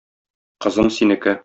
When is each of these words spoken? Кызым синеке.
Кызым 0.61 0.87
синеке. 0.95 1.33